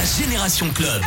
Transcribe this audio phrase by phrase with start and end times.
[0.00, 1.02] La Génération Club.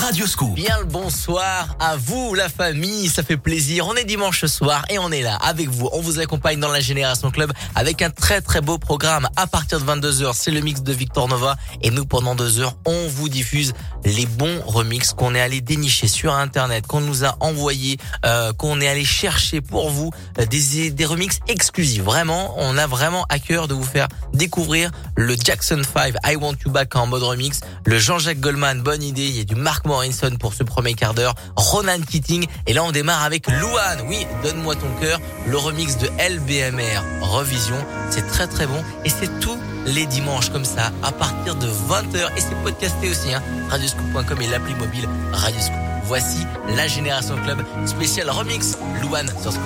[0.00, 0.54] Radio Scoop.
[0.54, 3.86] Bien le bonsoir à vous la famille, ça fait plaisir.
[3.86, 5.88] On est dimanche soir et on est là avec vous.
[5.92, 9.28] On vous accompagne dans la Génération Club avec un très très beau programme.
[9.36, 12.76] À partir de 22h, c'est le mix de Victor Nova et nous pendant deux heures,
[12.84, 13.72] on vous diffuse
[14.04, 18.80] les bons remixes qu'on est allé dénicher sur internet, qu'on nous a envoyé, euh, qu'on
[18.80, 22.02] est allé chercher pour vous euh, des des remixes exclusifs.
[22.02, 26.56] Vraiment, on a vraiment à cœur de vous faire découvrir le Jackson 5 I Want
[26.64, 29.85] You Back en mode remix, le Jean-Jacques Goldman, bonne idée, il y a du Mark
[29.86, 32.46] Morrison pour ce premier quart d'heure, Ronan Keating.
[32.66, 34.02] Et là on démarre avec Louane.
[34.08, 37.76] Oui, donne-moi ton cœur, le remix de LBMR Revision,
[38.10, 38.82] c'est très très bon.
[39.04, 43.32] Et c'est tous les dimanches comme ça à partir de 20h et c'est podcasté aussi
[43.32, 45.76] hein, radioscoop.com et l'appli mobile Radioscoop.
[46.04, 48.76] Voici la Génération Club spécial remix.
[49.02, 49.64] Louane sur Scoop.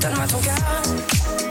[0.00, 1.41] Donne-moi ton cœur,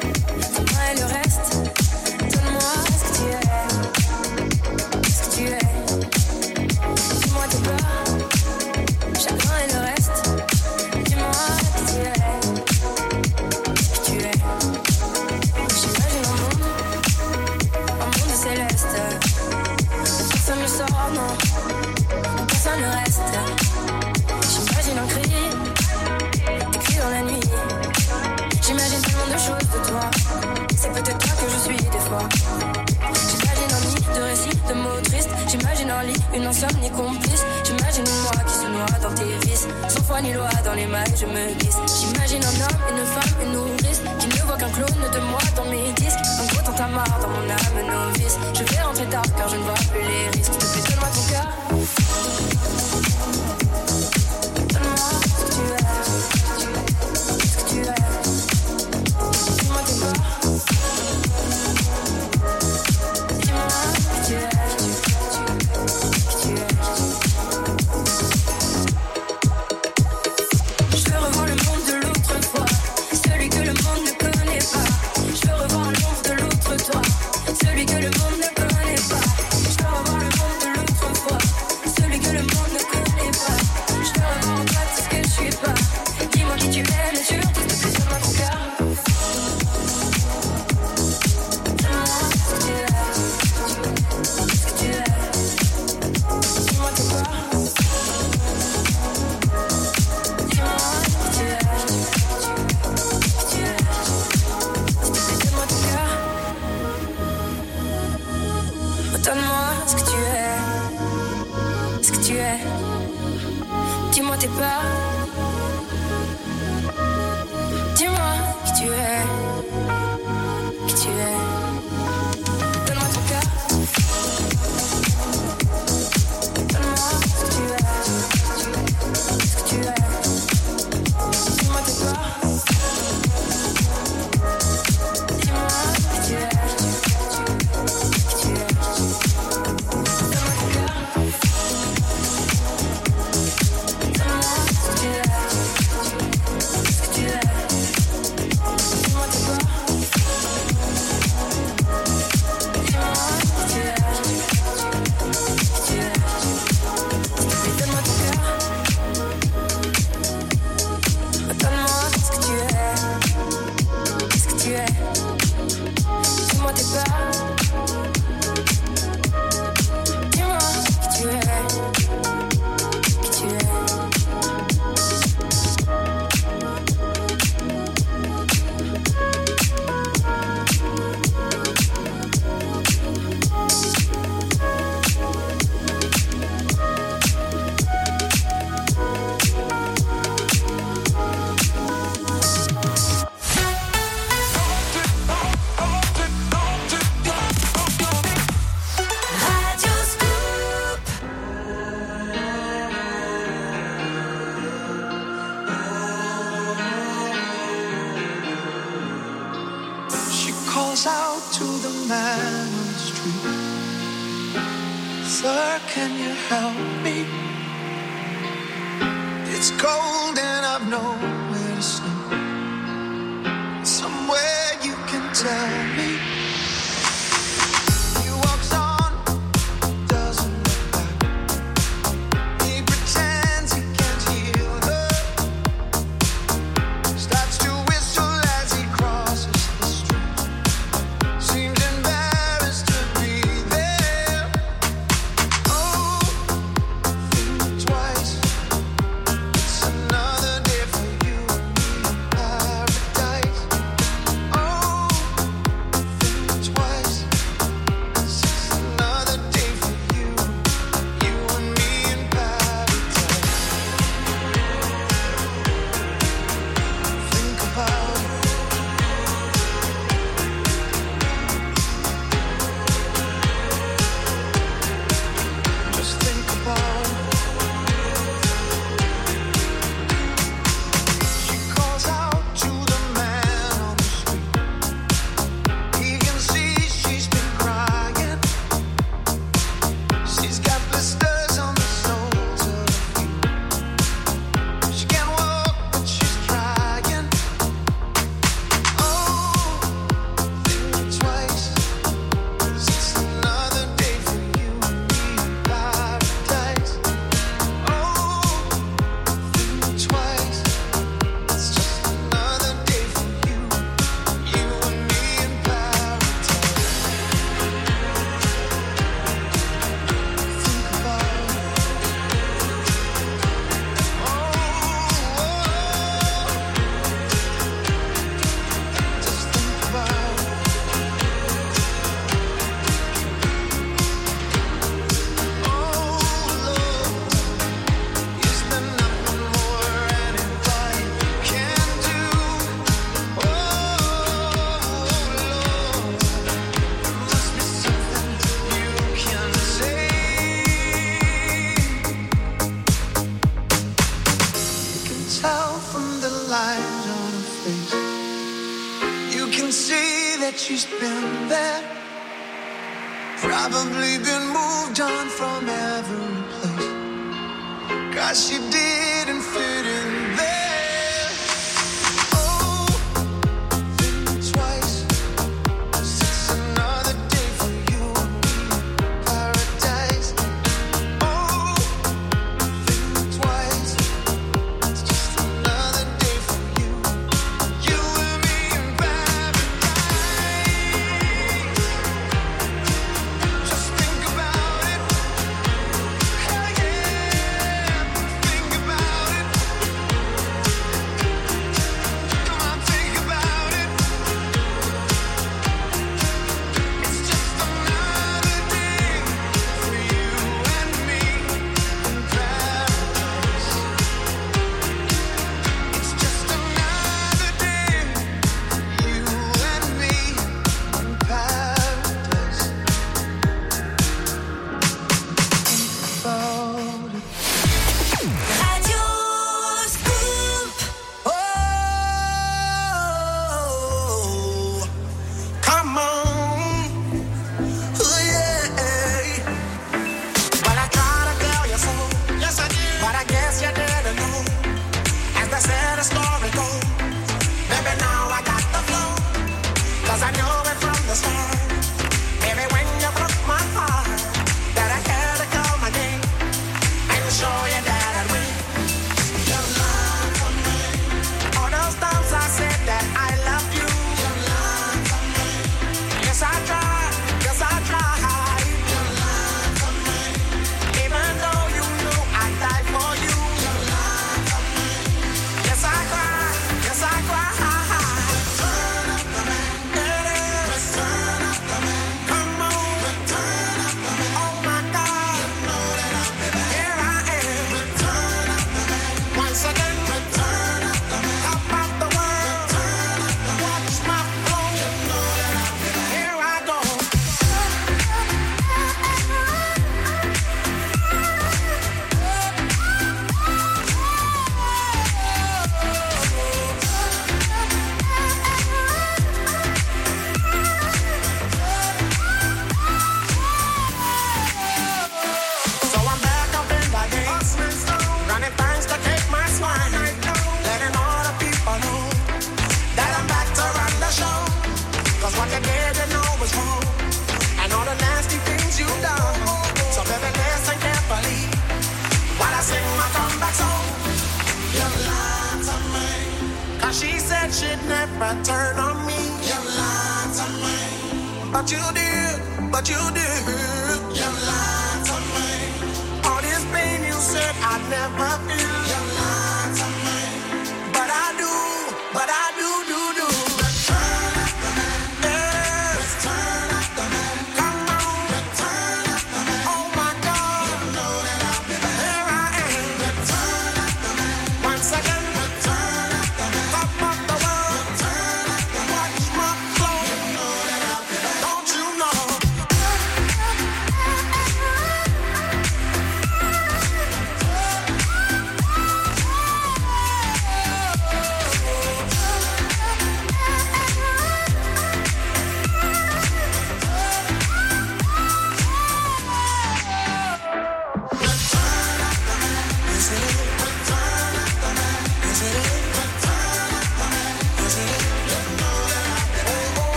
[36.35, 37.43] une insomnie complice.
[37.63, 39.67] J'imagine moi qui se noie dans tes vices.
[39.87, 41.77] Sans foi ni loi dans les mailles, je me glisse.
[41.99, 44.01] J'imagine un homme, une femme, une nourrice.
[44.19, 46.19] Qui ne voit qu'un clone de moi dans mes disques.
[46.39, 48.37] Un gros tintamarre dans mon âme novice.
[48.53, 50.90] Je vais rentrer tard car je ne vois plus les risques.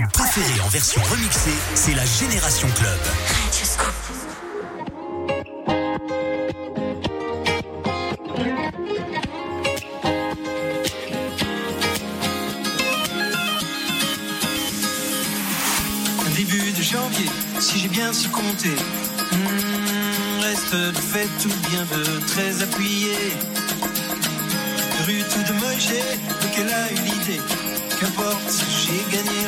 [0.00, 2.98] tubes préférés en version remixée, c'est la Génération Club.
[16.36, 17.26] Début de janvier,
[17.60, 23.16] si j'ai bien su compter, hmm, reste de fait tout bien de très appuyé.
[25.06, 26.02] Rue tout de Mogé,
[26.40, 27.40] donc elle a eu l'idée,
[27.98, 28.79] qu'importe si je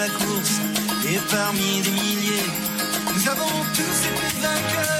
[0.04, 2.46] et parmi des milliers,
[3.14, 4.91] nous avons tous été vainqueurs.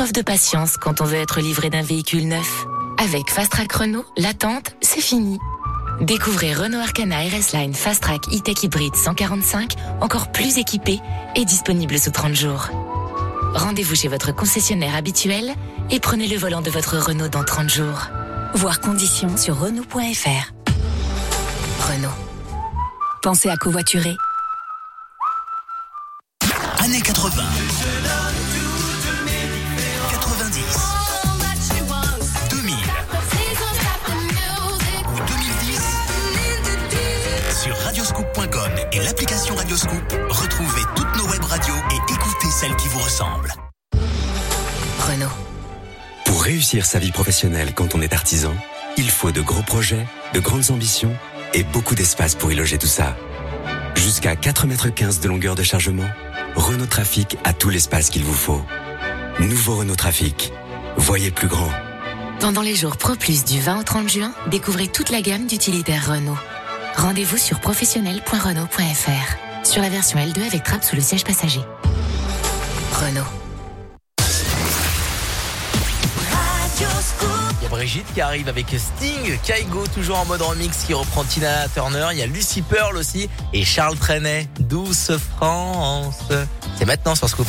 [0.00, 2.64] Preuve de patience quand on veut être livré d'un véhicule neuf.
[2.96, 5.38] Avec Fast Track Renault, l'attente, c'est fini.
[6.00, 11.00] Découvrez Renault Arcana RS Line Fast Track E-Tech Hybrid 145, encore plus équipé
[11.36, 12.70] et disponible sous 30 jours.
[13.52, 15.54] Rendez-vous chez votre concessionnaire habituel
[15.90, 18.06] et prenez le volant de votre Renault dans 30 jours.
[18.54, 20.54] Voir conditions sur Renault.fr.
[21.92, 22.08] Renault.
[23.22, 24.16] Pensez à covoiturer.
[26.78, 27.42] Années 80.
[45.00, 45.26] Renault.
[46.24, 48.54] Pour réussir sa vie professionnelle quand on est artisan,
[48.96, 51.12] il faut de gros projets, de grandes ambitions
[51.52, 53.16] et beaucoup d'espace pour y loger tout ça.
[53.96, 56.08] Jusqu'à 4,15 mètres de longueur de chargement,
[56.54, 58.62] Renault Trafic a tout l'espace qu'il vous faut.
[59.40, 60.52] Nouveau Renault Trafic.
[60.96, 61.70] Voyez plus grand.
[62.38, 66.08] Pendant les jours Pro Plus du 20 au 30 juin, découvrez toute la gamme d'utilitaires
[66.08, 66.38] Renault.
[66.94, 69.66] Rendez-vous sur professionnel.renault.fr.
[69.66, 71.62] Sur la version L2 avec trappe sous le siège passager.
[72.92, 73.24] Renault.
[77.60, 81.24] Il y a Brigitte qui arrive avec Sting, Kaigo toujours en mode remix qui reprend
[81.24, 86.20] Tina Turner, il y a Lucy Pearl aussi et Charles Trenet, Douce France.
[86.78, 87.48] C'est maintenant sur Scoop.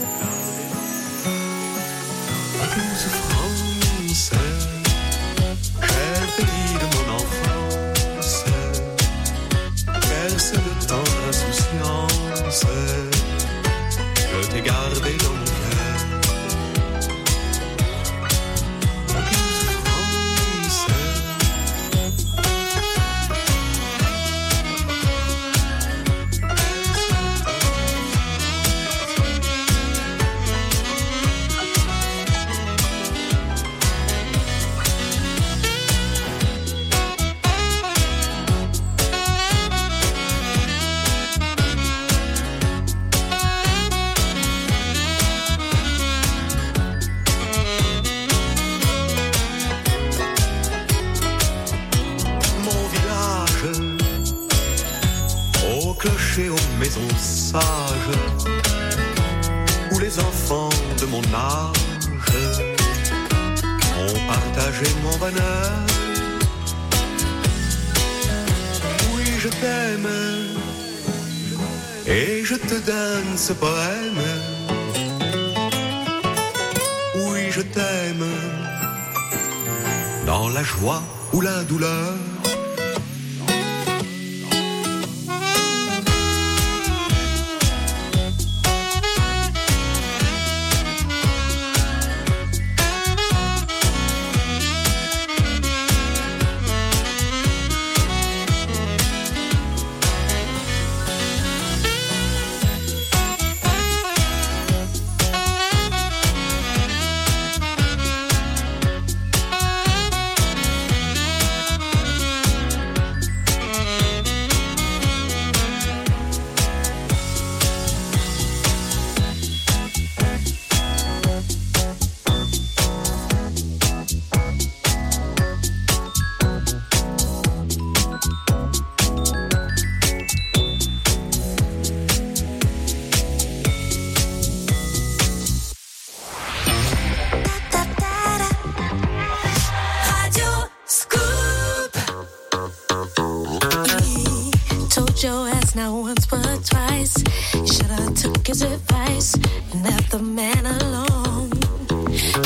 [145.73, 147.15] Told not once but twice.
[147.53, 151.51] Should've took his advice and left the man alone.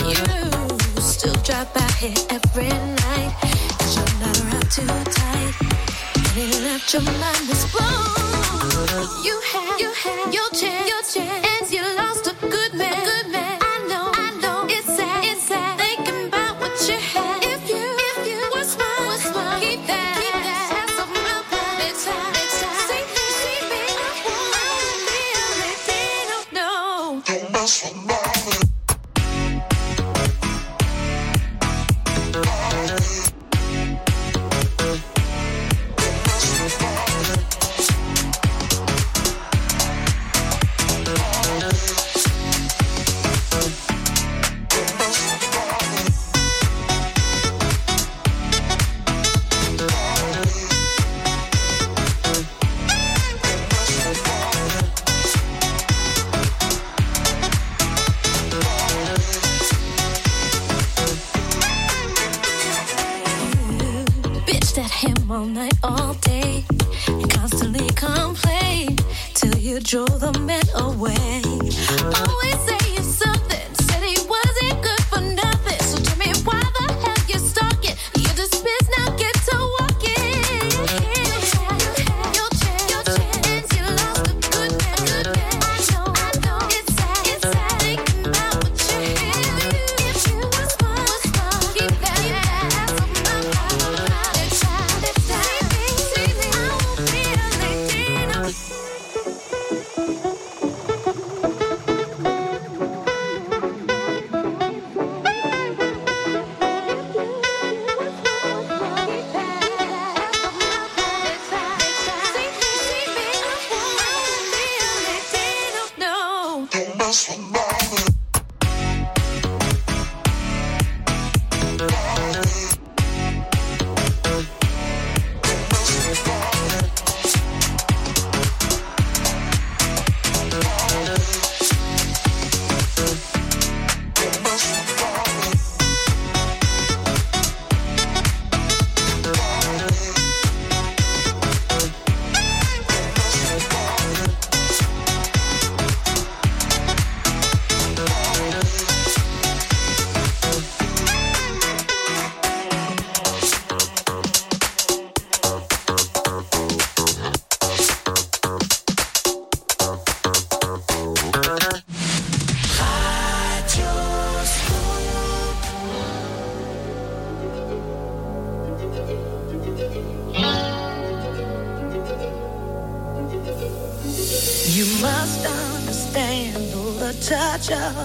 [0.05, 3.33] You still drop by here every night.
[3.79, 5.53] Cause you're not around too tight.
[6.15, 7.49] And it left your mind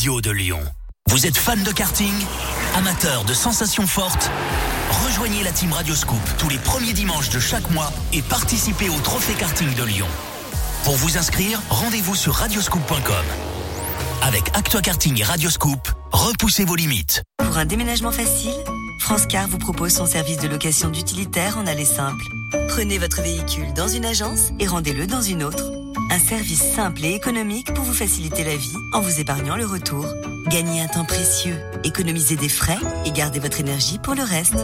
[0.00, 0.60] Radio de Lyon.
[1.10, 2.14] Vous êtes fan de karting
[2.74, 4.30] Amateur de sensations fortes?
[5.04, 9.34] Rejoignez la team Radioscoop tous les premiers dimanches de chaque mois et participez au Trophée
[9.34, 10.06] Karting de Lyon.
[10.84, 13.26] Pour vous inscrire, rendez-vous sur radioscoop.com.
[14.22, 17.22] Avec Actua Karting et Radioscoop, repoussez vos limites.
[17.36, 18.54] Pour un déménagement facile,
[19.00, 22.24] France Car vous propose son service de location d'utilitaire en allée simple.
[22.68, 25.70] Prenez votre véhicule dans une agence et rendez-le dans une autre.
[26.10, 30.06] Un service simple et économique pour vous faciliter la vie en vous épargnant le retour.
[30.48, 34.56] Gagnez un temps précieux, économisez des frais et gardez votre énergie pour le reste.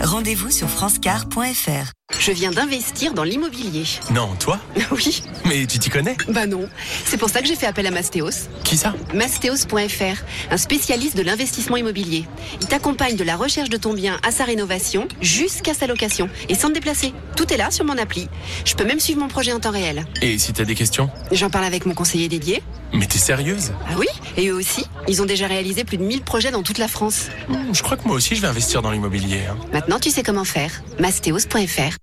[0.00, 1.92] Rendez-vous sur francecar.fr.
[2.18, 3.84] Je viens d'investir dans l'immobilier.
[4.12, 4.58] Non, toi
[4.90, 5.22] Oui.
[5.46, 6.68] Mais tu t'y connais Bah non.
[7.04, 8.48] C'est pour ça que j'ai fait appel à Mastéos.
[8.64, 12.26] Qui ça Mastéos.fr, un spécialiste de l'investissement immobilier.
[12.60, 16.54] Il t'accompagne de la recherche de ton bien à sa rénovation jusqu'à sa location et
[16.54, 17.14] sans te déplacer.
[17.36, 18.28] Tout est là sur mon appli.
[18.64, 20.04] Je peux même suivre mon projet en temps réel.
[20.20, 22.62] Et si t'as des questions J'en parle avec mon conseiller dédié.
[22.92, 23.72] Mais t'es sérieuse?
[23.88, 24.84] Ah oui Et eux aussi.
[25.08, 27.28] Ils ont déjà réalisé plus de 1000 projets dans toute la France.
[27.48, 29.42] Hmm, Je crois que moi aussi je vais investir dans l'immobilier.
[29.50, 29.56] hein.
[29.72, 30.70] Maintenant, tu sais comment faire.
[30.98, 31.96] Mastéos.fr.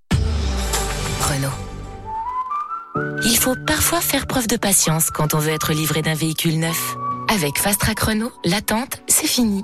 [1.22, 1.50] Renault.
[3.24, 6.96] Il faut parfois faire preuve de patience quand on veut être livré d'un véhicule neuf.
[7.34, 9.64] Avec Fast Track Renault, l'attente, c'est fini.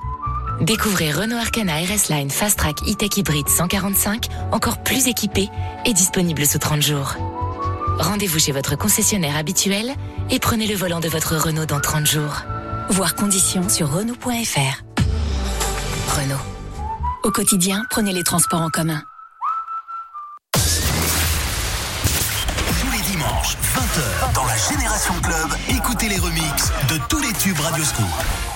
[0.61, 5.49] Découvrez Renault Arcana RS Line Fast Track E-Tech Hybrid 145, encore plus équipé
[5.85, 7.15] et disponible sous 30 jours.
[7.99, 9.93] Rendez-vous chez votre concessionnaire habituel
[10.29, 12.41] et prenez le volant de votre Renault dans 30 jours.
[12.89, 14.83] Voir conditions sur Renault.fr.
[16.09, 16.35] Renault.
[17.23, 19.01] Au quotidien, prenez les transports en commun.
[20.53, 20.61] Tous
[22.91, 28.05] les dimanches, 20h, dans la Génération Club, écoutez les remixes de tous les tubes Radioscoop.
[28.05, 28.54] Vous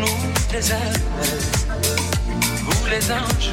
[0.00, 0.18] nous
[0.52, 1.02] les aiment.
[2.64, 3.52] Vous les anges,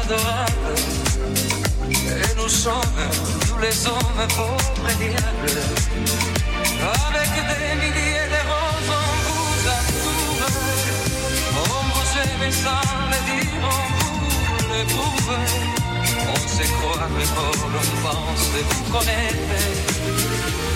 [0.00, 0.74] adorables,
[1.90, 3.02] et nous sommes
[3.46, 5.60] tous les hommes pauvres et diables.
[7.06, 10.42] Avec des milliers de roses, on vous entoure,
[11.94, 14.18] vous aime sans le dire, on vous
[14.72, 15.34] le prouve.
[16.30, 17.54] On se croit mais on
[18.02, 20.67] pense vous connaître.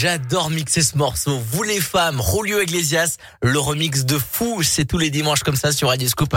[0.00, 1.38] J'adore mixer ce morceau.
[1.52, 5.72] Vous les femmes, Julio Iglesias, le remix de fou, c'est tous les dimanches comme ça
[5.72, 6.34] sur Radio Scoop.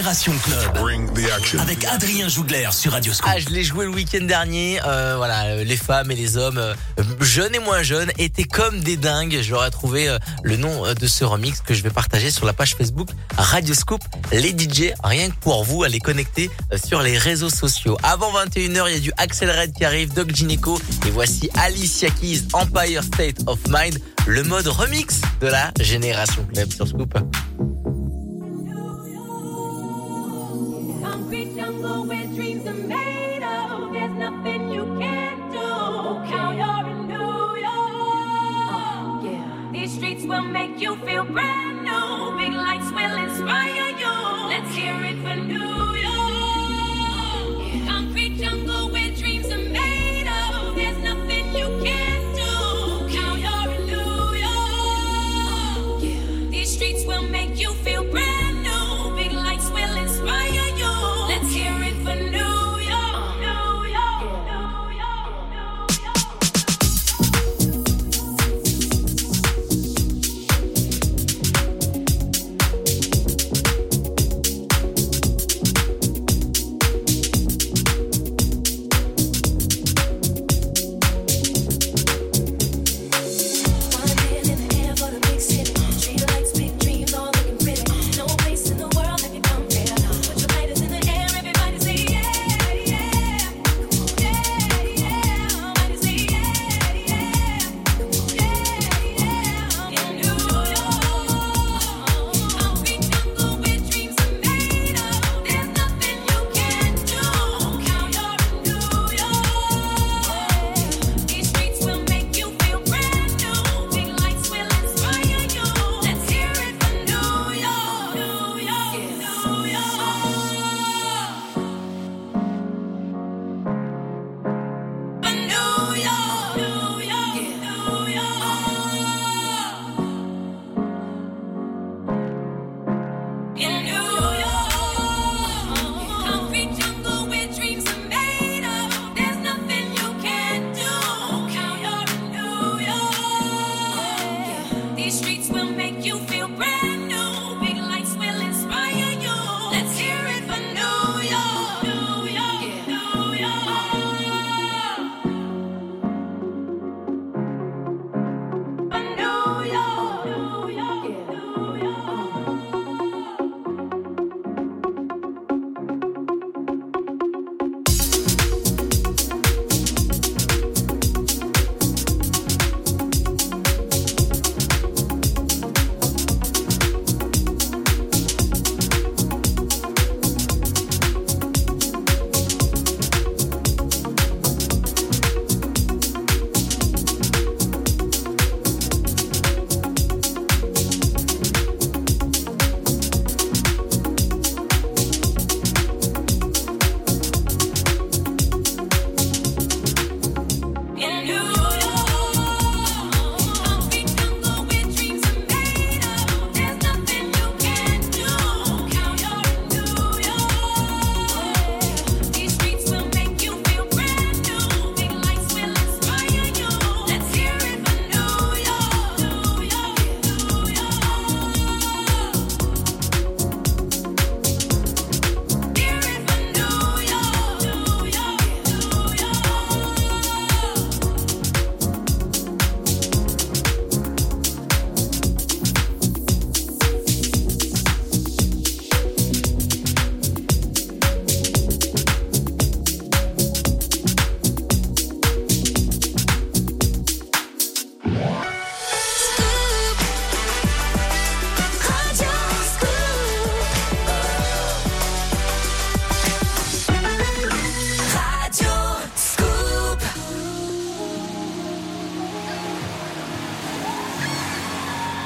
[0.00, 1.60] Génération Club.
[1.60, 3.30] Avec Adrien Jougler sur Radio Scoop.
[3.30, 4.80] Ah, je l'ai joué le week-end dernier.
[4.86, 6.74] Euh, voilà, euh, les femmes et les hommes, euh,
[7.20, 9.40] jeunes et moins jeunes, étaient comme des dingues.
[9.42, 12.76] J'aurais trouvé euh, le nom de ce remix que je vais partager sur la page
[12.76, 14.00] Facebook Radio Scoop.
[14.32, 16.50] Les DJ, rien que pour vous, allez connecter
[16.82, 17.98] sur les réseaux sociaux.
[18.02, 22.08] Avant 21h, il y a du Axel Red qui arrive, Doc Gineco, et voici Alicia
[22.08, 27.18] Keys, Empire State of Mind, le mode remix de la Génération Club sur Scoop.
[40.50, 42.36] Make you feel brand new.
[42.36, 43.89] Big lights will inspire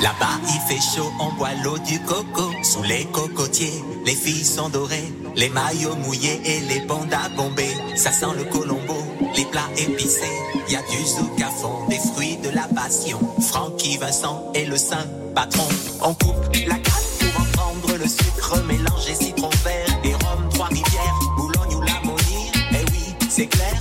[0.02, 2.50] Là-bas, il fait chaud, on boit l'eau du coco.
[2.62, 5.12] Sous les cocotiers, les filles sont dorées.
[5.36, 7.70] Les maillots mouillés et les bandes à bomber.
[7.96, 8.96] Ça sent le colombo,
[9.36, 10.38] les plats épicés.
[10.68, 13.18] Y a du zouk à fond, des fruits de la passion.
[13.40, 15.68] Francky Vincent et le saint patron.
[16.02, 18.62] On coupe la canne pour en le sucre.
[18.66, 21.18] Mélanger citron vert et rhum, trois-rivières.
[21.36, 21.94] Boulogne ou la.
[22.72, 23.74] Eh oui, c'est clair,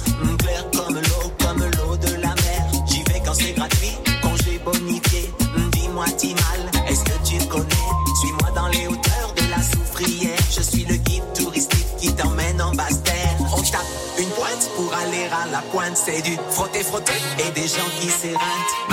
[16.14, 18.93] fait du frotter, frotter et des gens qui s'ératent.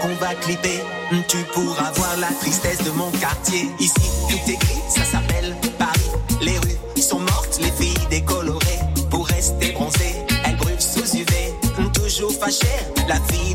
[0.00, 0.80] Qu'on va clipper.
[1.28, 3.68] Tu pourras voir la tristesse de mon quartier.
[3.78, 6.10] Ici, tout est gris, ça s'appelle Paris.
[6.40, 8.80] Les rues sont mortes, les filles décolorées.
[9.10, 11.32] Pour rester bronzées, elles brûlent sous UV.
[11.94, 12.66] Toujours fâchée,
[13.08, 13.45] la fille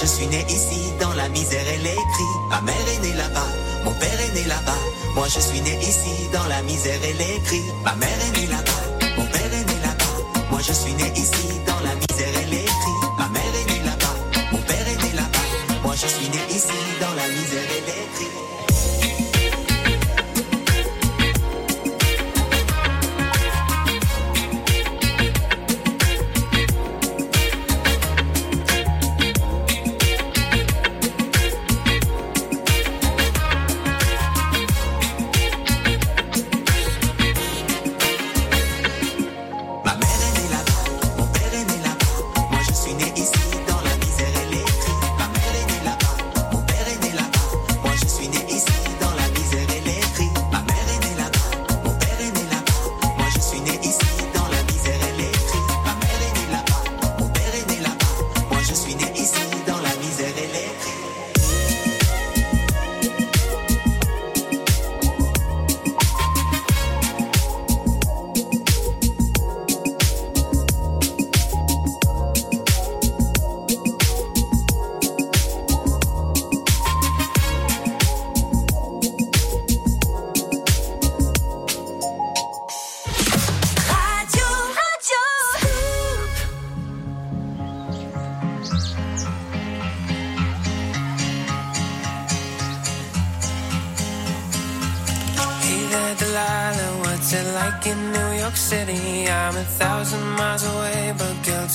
[0.00, 2.34] je suis né ici dans la misère et les cris.
[2.50, 3.48] Ma mère est née là-bas,
[3.84, 4.78] mon père est né là-bas.
[5.14, 7.64] Moi je suis né ici dans la misère et les cris.
[7.84, 10.42] Ma mère est née là-bas, mon père est né là-bas.
[10.50, 11.57] Moi je suis né ici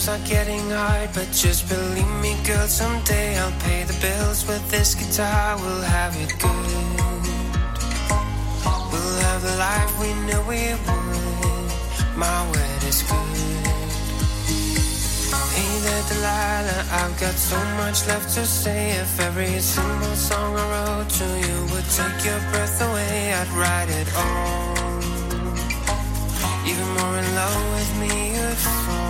[0.00, 2.66] Times are getting hard, but just believe me, girl.
[2.66, 5.56] Someday I'll pay the bills with this guitar.
[5.56, 7.00] We'll have it good.
[8.92, 11.70] We'll have the life we knew we would.
[12.16, 13.36] My word is good.
[15.56, 16.84] Hey there, Delilah.
[17.00, 18.90] I've got so much left to say.
[19.00, 23.90] If every single song I wrote to you would take your breath away, I'd write
[24.00, 24.78] it all.
[26.70, 29.09] Even more in love with me, you'd fall.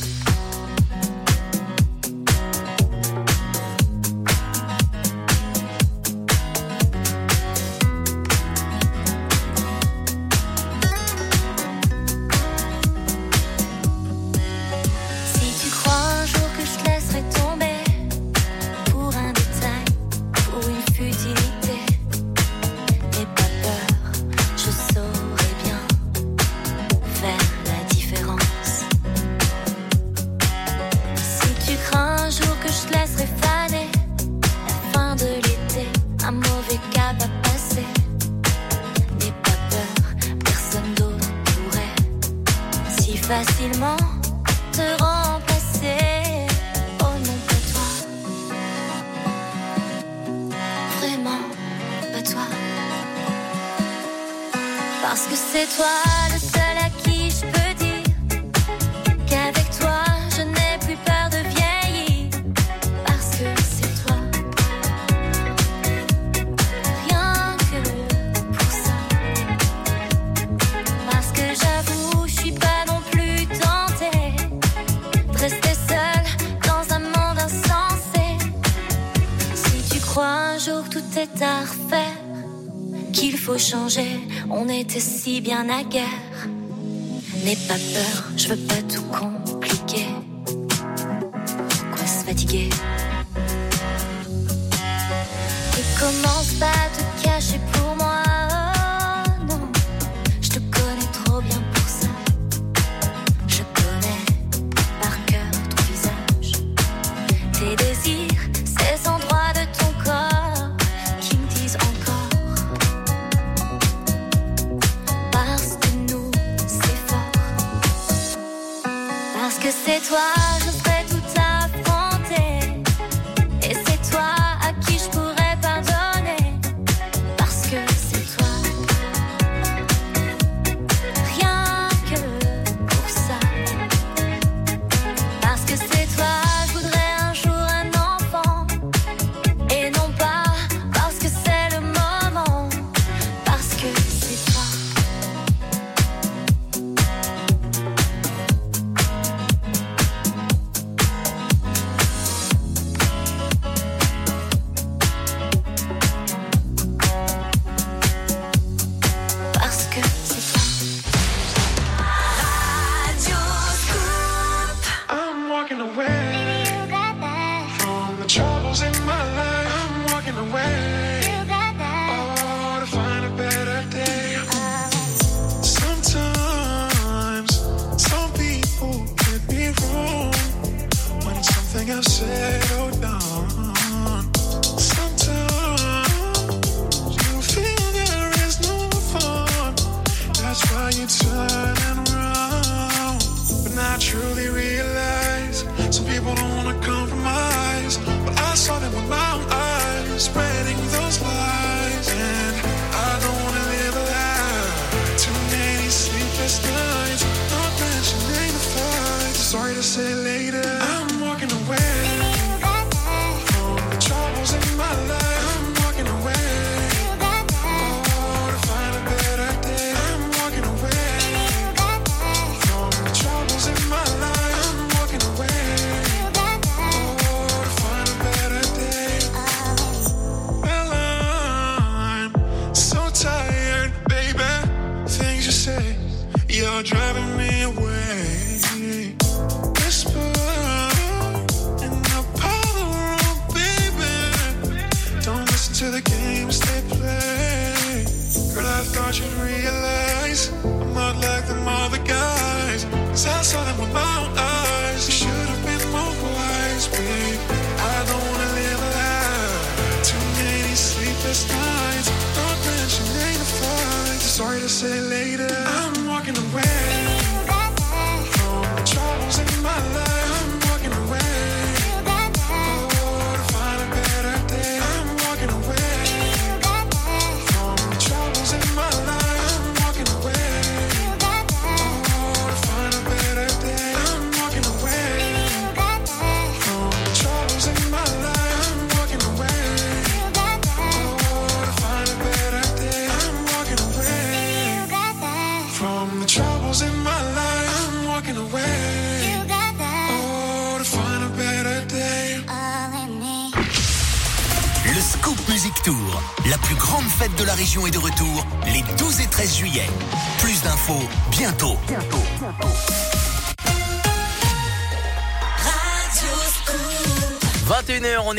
[85.23, 86.20] si bien à guerre.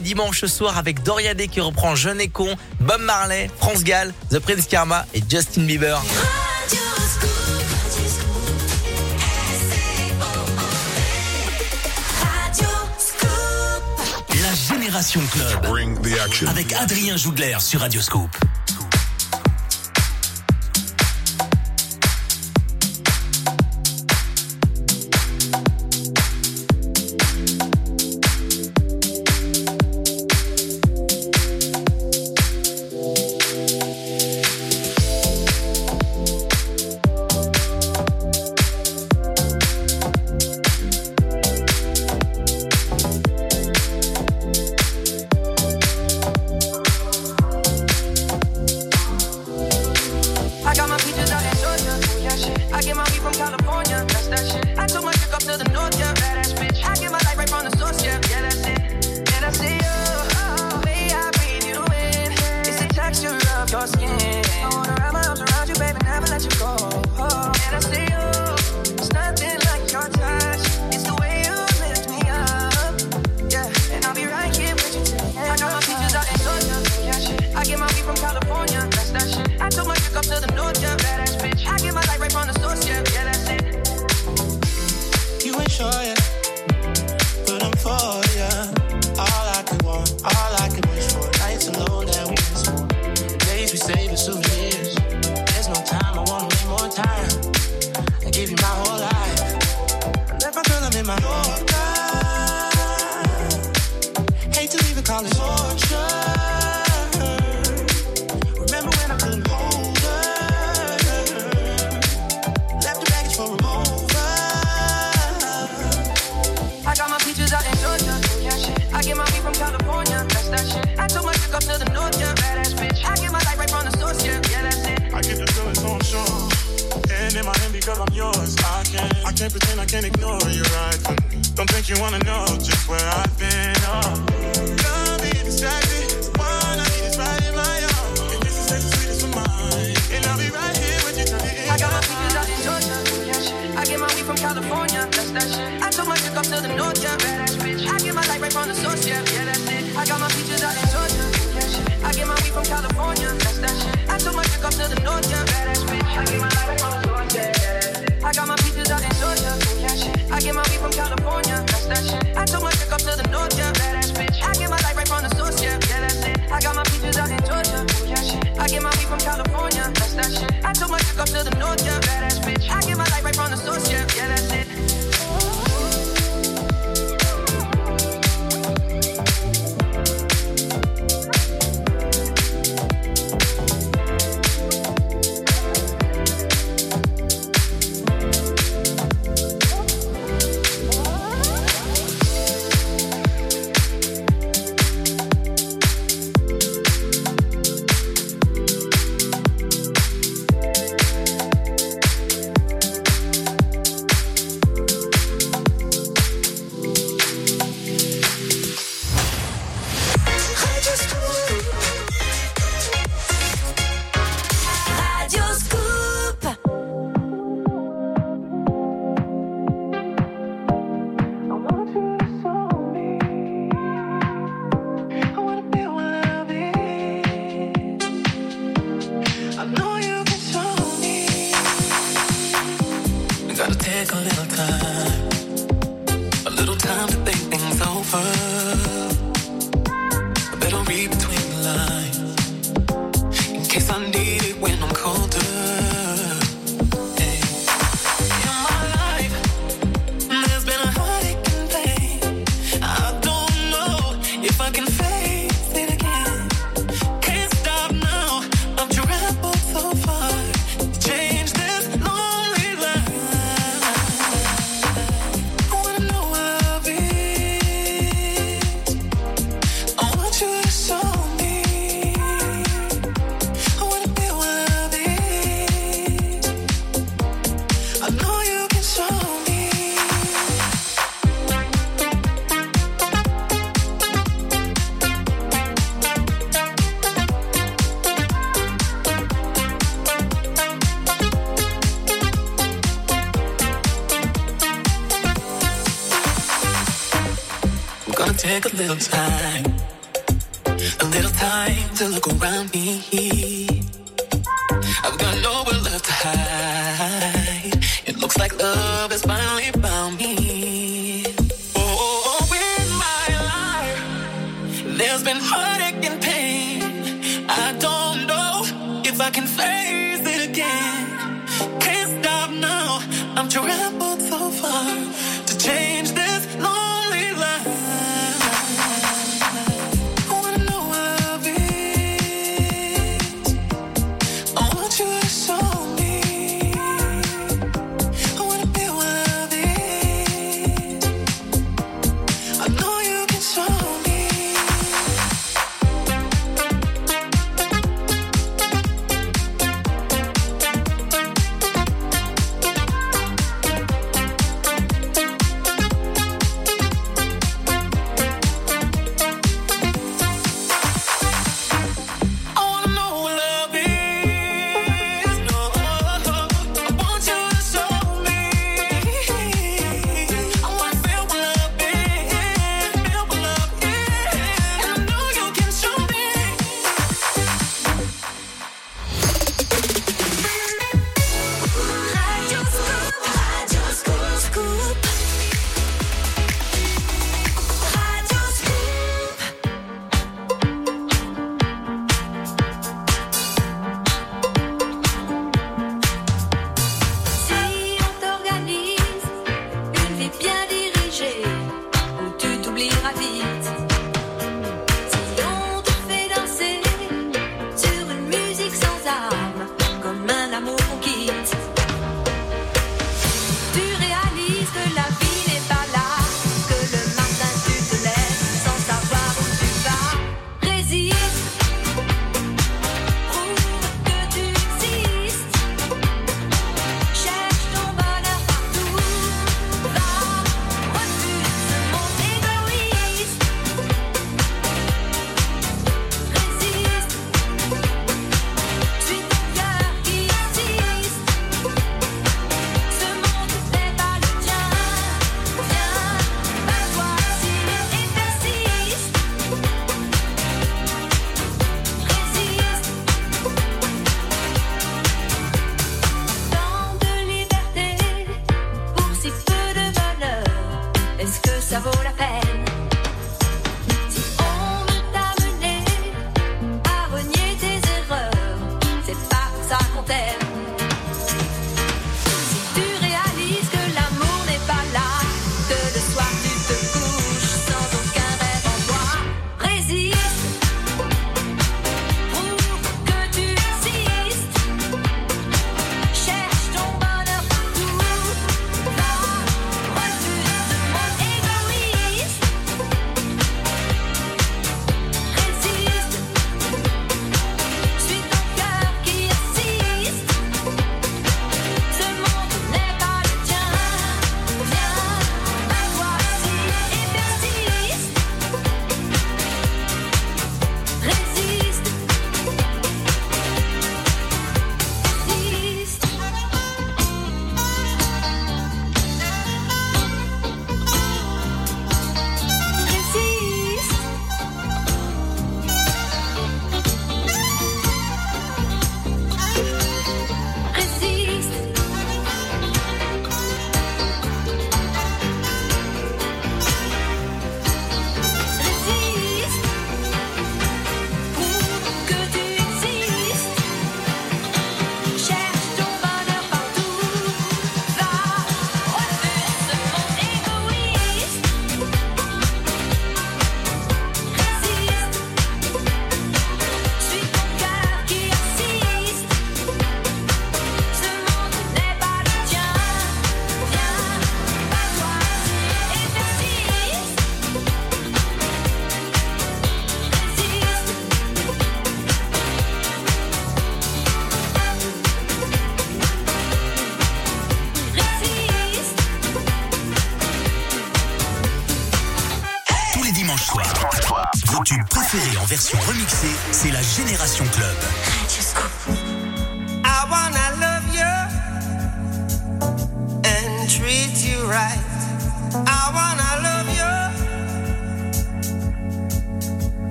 [0.00, 4.66] Dimanche soir soirs avec Doriadé qui reprend Jeune Con, Bob Marley, France Gall, The Prince
[4.66, 6.02] Karma et Justin Bieber.
[14.42, 15.66] La Génération Club
[16.48, 18.30] avec Adrien Jougler sur Radio Scoop.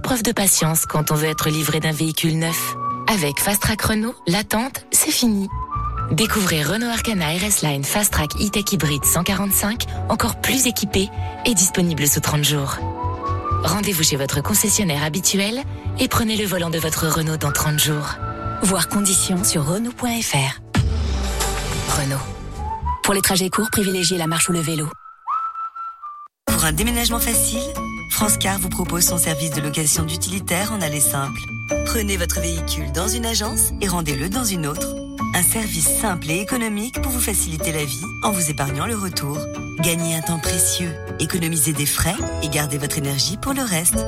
[0.00, 2.74] Preuve de patience quand on veut être livré d'un véhicule neuf.
[3.12, 5.48] Avec Fast Track Renault, l'attente, c'est fini.
[6.12, 11.08] Découvrez Renault Arcana RS Line Fast Track E-Tech Hybrid 145, encore plus équipé
[11.46, 12.78] et disponible sous 30 jours.
[13.64, 15.62] Rendez-vous chez votre concessionnaire habituel
[15.98, 18.16] et prenez le volant de votre Renault dans 30 jours.
[18.62, 20.60] Voir conditions sur Renault.fr.
[21.98, 22.16] Renault.
[23.02, 24.88] Pour les trajets courts, privilégiez la marche ou le vélo.
[26.46, 27.60] Pour un déménagement facile,
[28.22, 31.40] France Car vous propose son service de location d'utilitaire en allée simple.
[31.86, 34.94] Prenez votre véhicule dans une agence et rendez-le dans une autre.
[35.34, 39.38] Un service simple et économique pour vous faciliter la vie en vous épargnant le retour.
[39.80, 44.06] Gagnez un temps précieux, économisez des frais et gardez votre énergie pour le reste.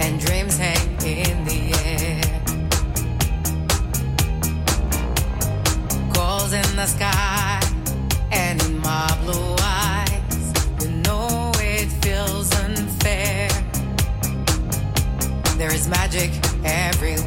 [0.01, 2.21] And dreams hang in the air.
[6.13, 7.38] Goals in the sky.
[16.63, 17.18] every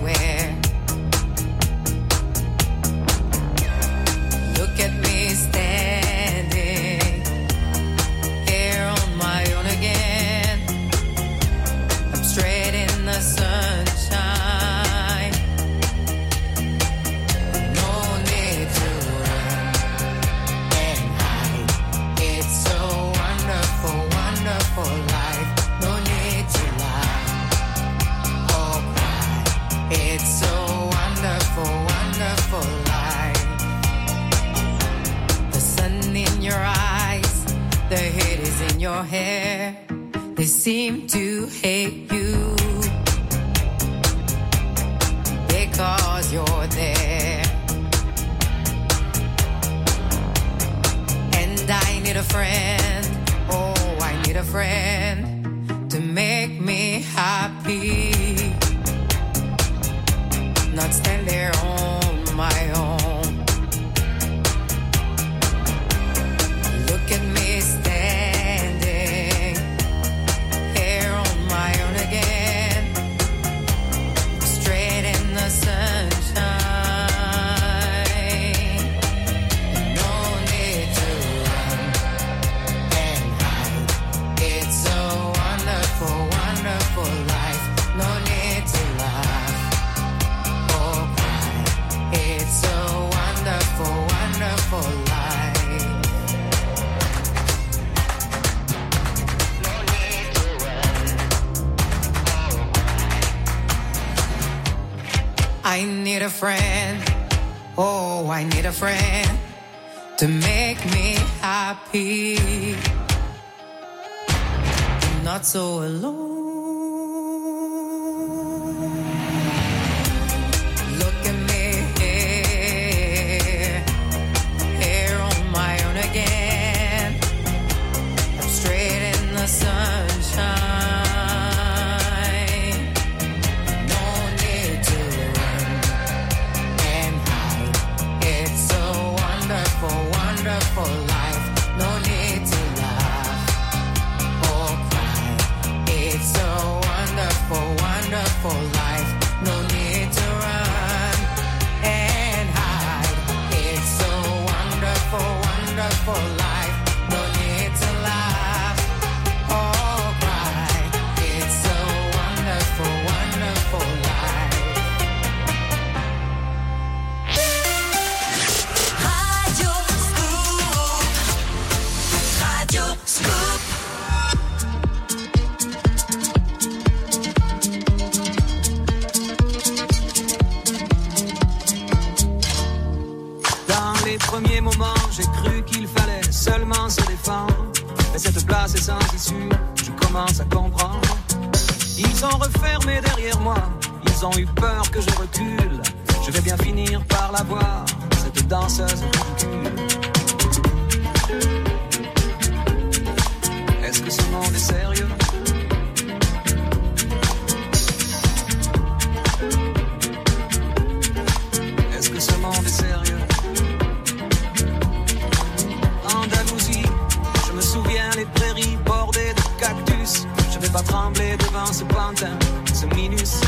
[222.74, 223.40] ce minus.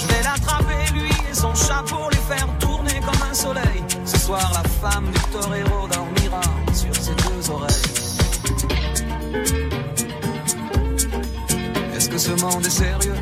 [0.00, 3.82] Je vais l'attraper, lui et son chapeau, les faire tourner comme un soleil.
[4.04, 6.40] Ce soir, la femme du torero dormira
[6.72, 7.76] sur ses deux oreilles.
[11.96, 13.14] Est-ce que ce monde est sérieux?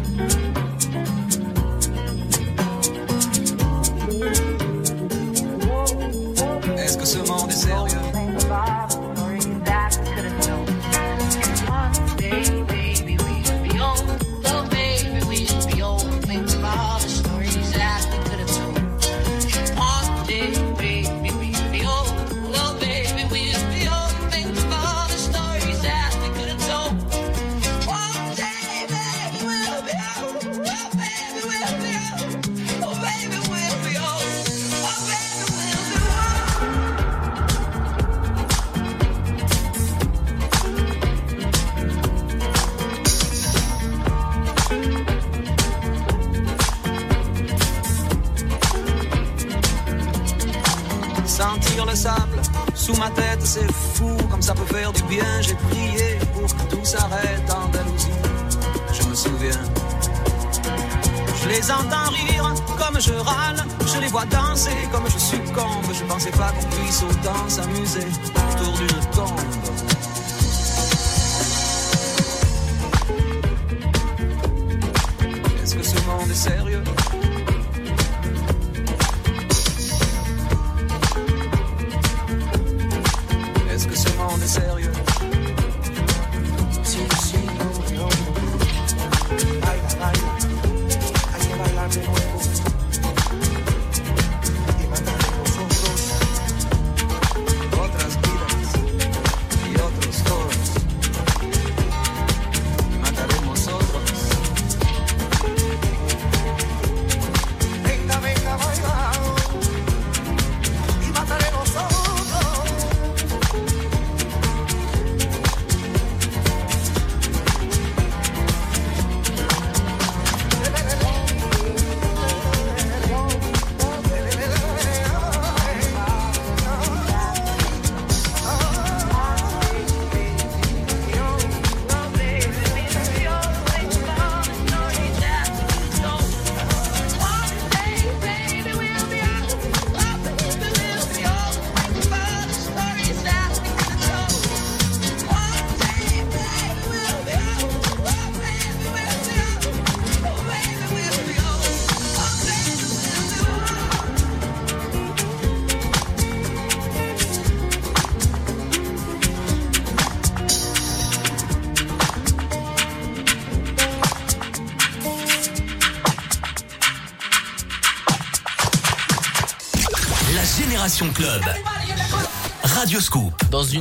[66.30, 68.06] Pensais pas qu'on puisse autant s'amuser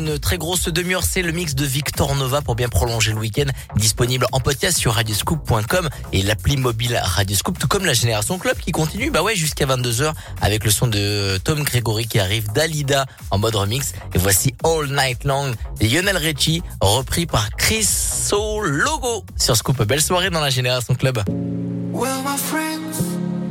[0.06, 3.46] une très grosse demi-heure, c'est le mix de Victor Nova pour bien prolonger le week-end.
[3.76, 8.72] Disponible en podcast sur radioscoop.com et l'appli mobile Radioscoop, tout comme la Génération Club qui
[8.72, 13.40] continue, bah ouais, jusqu'à 22h avec le son de Tom Gregory qui arrive Dalida en
[13.40, 13.94] mode remix.
[14.14, 15.52] Et voici All Night Long
[15.82, 17.88] Lionel Richie, repris par Chris
[18.32, 19.82] Logo sur Scoop.
[19.84, 21.24] Belle soirée dans la Génération Club.
[21.94, 23.02] Well, my friends,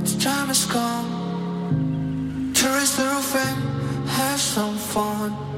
[0.04, 5.53] the time come to raise the roof and have some fun.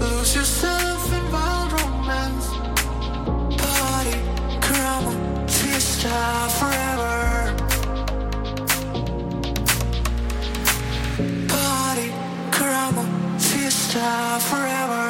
[0.00, 2.48] Lose yourself in wild romance.
[3.60, 4.16] Party,
[4.60, 7.56] come fiesta forever.
[11.48, 12.08] Party,
[12.52, 13.04] caramba,
[13.40, 15.03] fiesta forever.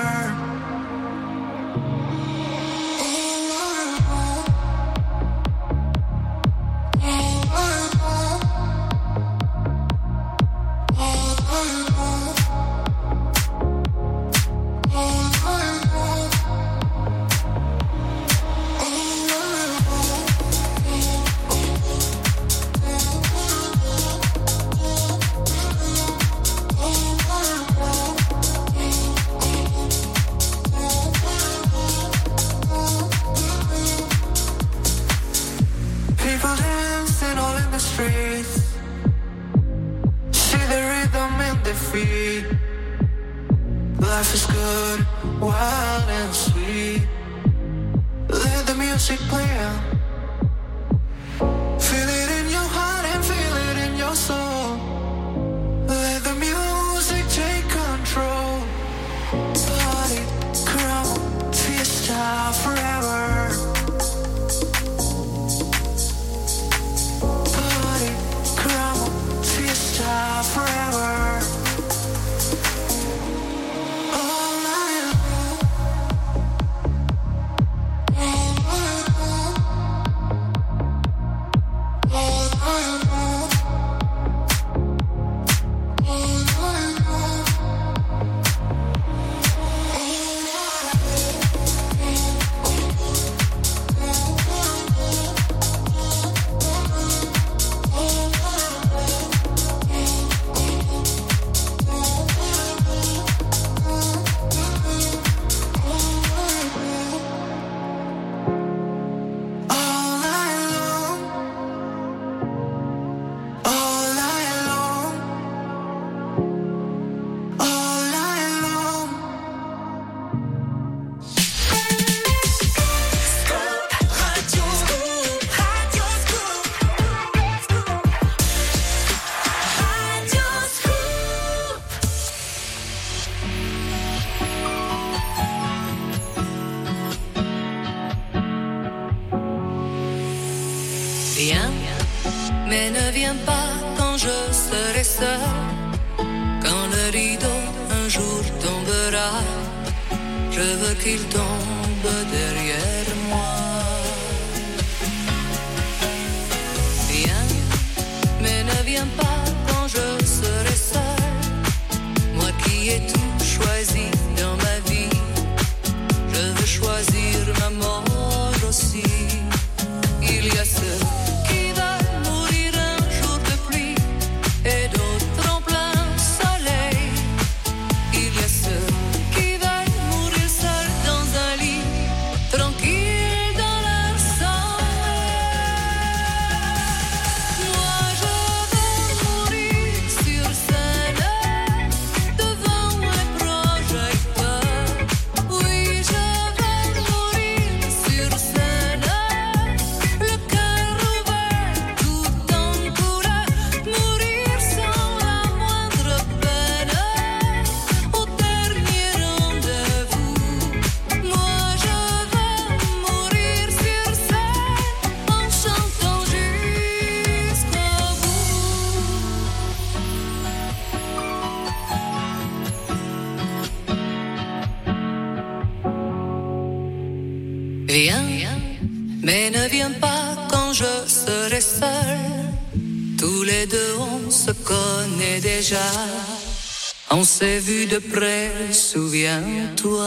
[237.37, 240.07] C'est vu de près, souviens-toi.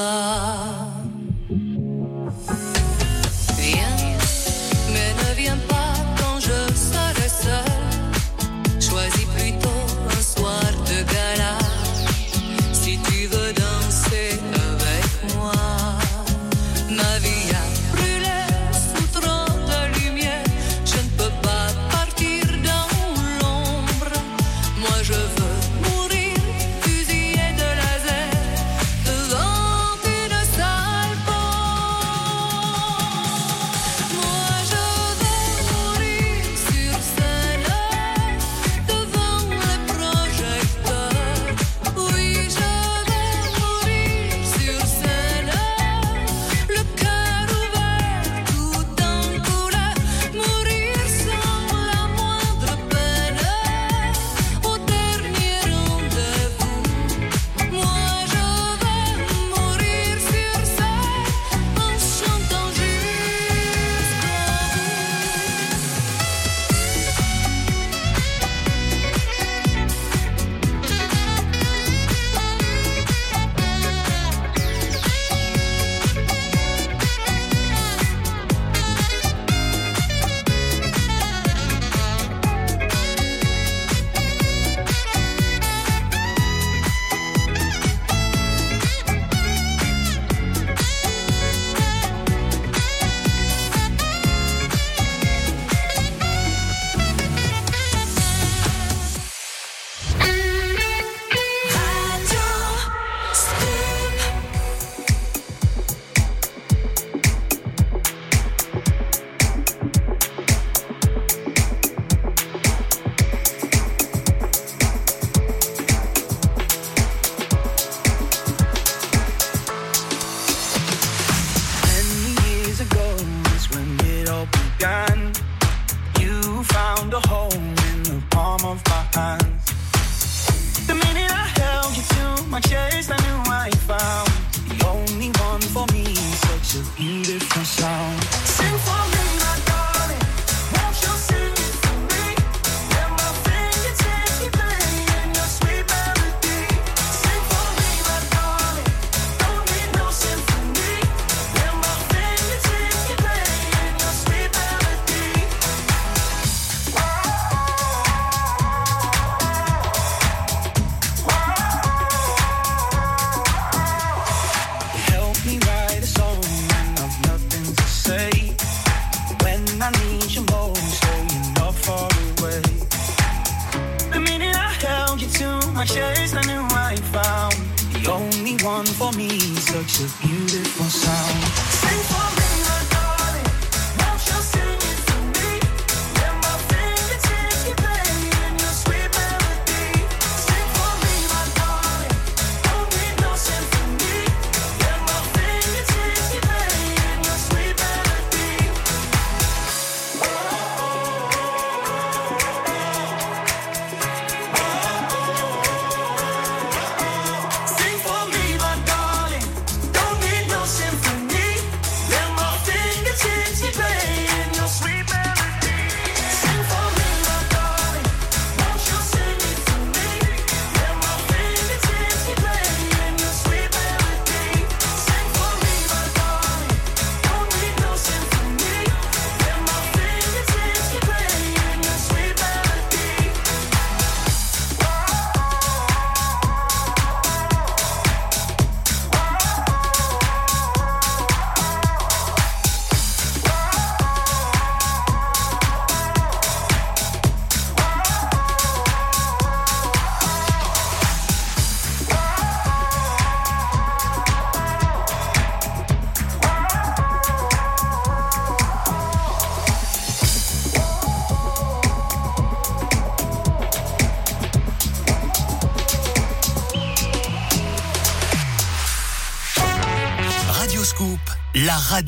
[178.77, 181.43] on for me, such a beautiful sound.
[181.71, 182.66] Sing for me.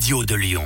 [0.10, 0.64] Radio de Lyon.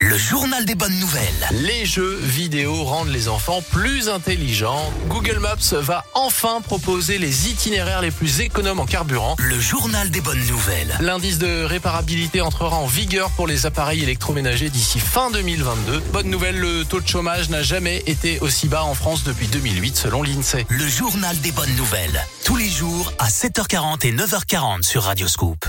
[0.00, 1.48] Le journal des bonnes nouvelles.
[1.50, 4.88] Les jeux vidéo rendent les enfants plus intelligents.
[5.08, 9.34] Google Maps va enfin proposer les itinéraires les plus économes en carburant.
[9.40, 10.96] Le journal des bonnes nouvelles.
[11.00, 15.98] L'indice de réparabilité entrera en vigueur pour les appareils électroménagers d'ici fin 2022.
[16.12, 19.96] Bonne nouvelle, le taux de chômage n'a jamais été aussi bas en France depuis 2008
[19.96, 20.66] selon l'INSEE.
[20.68, 22.24] Le journal des bonnes nouvelles.
[22.44, 25.66] Tous les jours à 7h40 et 9h40 sur Radioscoop.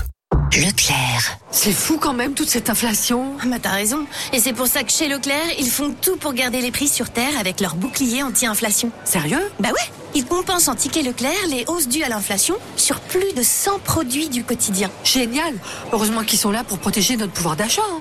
[0.60, 1.38] Leclerc.
[1.50, 3.32] C'est fou quand même toute cette inflation.
[3.42, 4.06] Ah bah t'as raison.
[4.32, 7.10] Et c'est pour ça que chez Leclerc, ils font tout pour garder les prix sur
[7.10, 8.90] terre avec leur bouclier anti-inflation.
[9.04, 9.50] Sérieux?
[9.60, 9.90] Bah ouais.
[10.14, 14.28] Ils compensent en ticket Leclerc les hausses dues à l'inflation sur plus de 100 produits
[14.28, 14.90] du quotidien.
[15.04, 15.54] Génial.
[15.92, 17.82] Heureusement qu'ils sont là pour protéger notre pouvoir d'achat.
[17.90, 18.00] hein.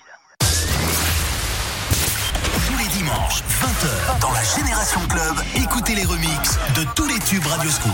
[2.68, 7.46] Tous les dimanches, 20h, dans la Génération Club, écoutez les remixes de tous les tubes
[7.46, 7.92] Radioscoop.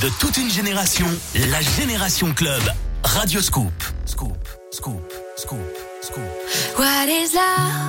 [0.00, 1.06] de toute une génération,
[1.50, 2.62] la Génération Club.
[3.02, 3.72] Radio Scoop.
[4.04, 4.36] Scoop,
[4.70, 5.58] scoop, scoop,
[6.02, 6.78] scoop.
[6.78, 7.87] What is love?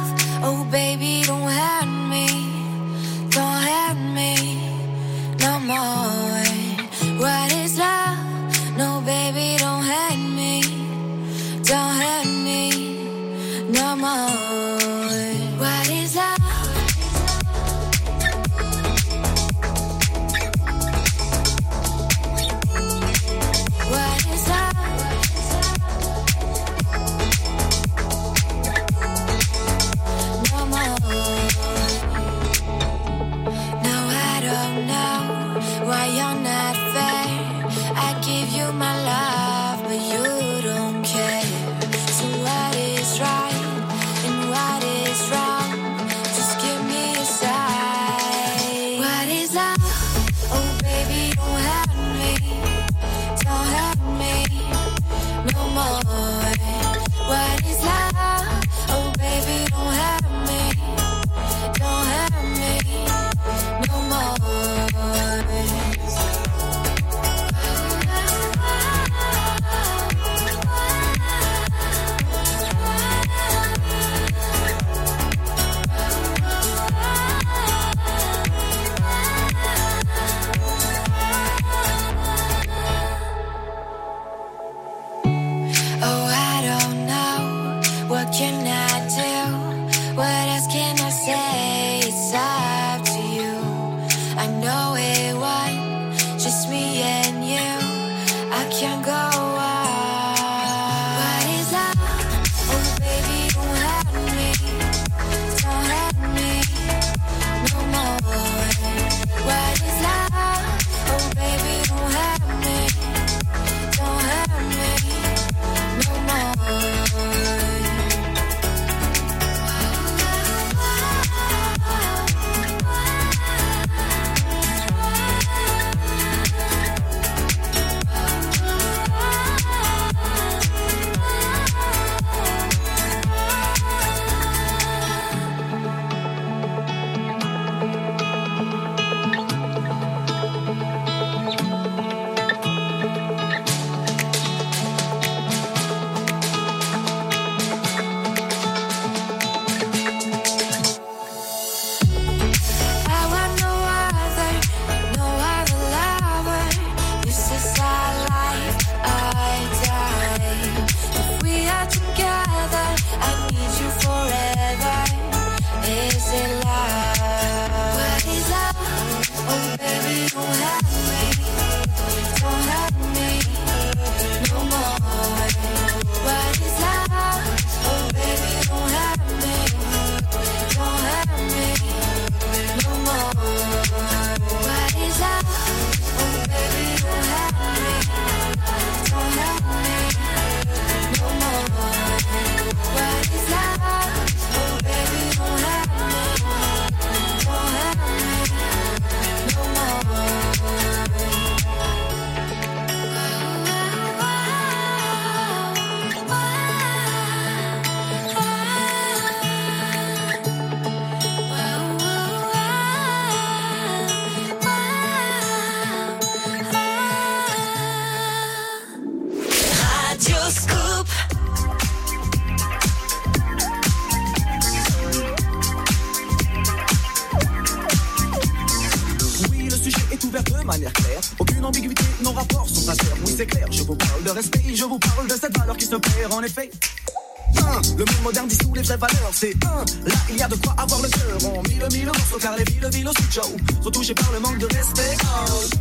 [239.40, 239.86] c'est un.
[240.06, 241.38] Là, il y a de quoi avoir le cœur.
[241.56, 243.44] On mille, mille monstres car les villes, villes au studio
[243.82, 245.16] sont touchées par le manque de respect.
[245.24, 245.79] Oh.